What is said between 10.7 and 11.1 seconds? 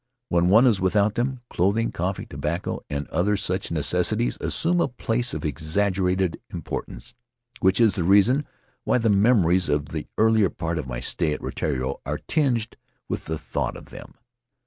of my